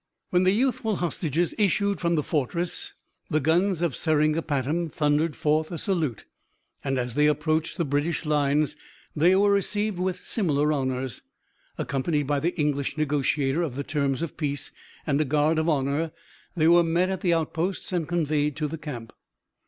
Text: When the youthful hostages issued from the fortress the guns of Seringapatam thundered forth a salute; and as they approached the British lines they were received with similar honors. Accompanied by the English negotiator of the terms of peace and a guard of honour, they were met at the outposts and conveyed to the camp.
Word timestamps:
When 0.31 0.41
the 0.45 0.51
youthful 0.51 0.95
hostages 0.95 1.53
issued 1.59 1.99
from 2.01 2.15
the 2.15 2.23
fortress 2.23 2.93
the 3.29 3.39
guns 3.39 3.83
of 3.83 3.95
Seringapatam 3.95 4.89
thundered 4.89 5.35
forth 5.35 5.71
a 5.71 5.77
salute; 5.77 6.25
and 6.83 6.97
as 6.97 7.13
they 7.13 7.27
approached 7.27 7.77
the 7.77 7.85
British 7.85 8.25
lines 8.25 8.75
they 9.15 9.35
were 9.35 9.51
received 9.51 9.99
with 9.99 10.25
similar 10.25 10.73
honors. 10.73 11.21
Accompanied 11.77 12.25
by 12.25 12.39
the 12.39 12.59
English 12.59 12.97
negotiator 12.97 13.61
of 13.61 13.75
the 13.75 13.83
terms 13.83 14.23
of 14.23 14.37
peace 14.37 14.71
and 15.05 15.21
a 15.21 15.25
guard 15.25 15.59
of 15.59 15.69
honour, 15.69 16.11
they 16.57 16.67
were 16.67 16.81
met 16.81 17.11
at 17.11 17.21
the 17.21 17.35
outposts 17.35 17.93
and 17.93 18.07
conveyed 18.07 18.55
to 18.55 18.67
the 18.67 18.79
camp. 18.79 19.13